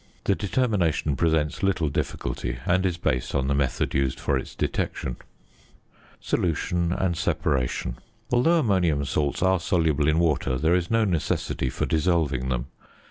The 0.23 0.33
determination 0.33 1.15
presents 1.15 1.61
little 1.61 1.87
difficulty, 1.89 2.57
and 2.65 2.87
is 2.87 2.97
based 2.97 3.35
on 3.35 3.45
the 3.47 3.53
method 3.53 3.93
used 3.93 4.19
for 4.19 4.35
its 4.35 4.55
detection. 4.55 5.17
[Illustration: 6.13 6.17
FIG. 6.17 6.23
61.] 6.23 6.23
~Solution 6.23 6.93
and 6.93 7.15
Separation.~ 7.17 7.97
Although 8.31 8.59
ammonium 8.61 9.05
salts 9.05 9.43
are 9.43 9.59
soluble 9.59 10.07
in 10.07 10.17
water, 10.17 10.57
there 10.57 10.73
is 10.73 10.89
no 10.89 11.05
necessity 11.05 11.69
for 11.69 11.85
dissolving 11.85 12.49
them. 12.49 12.65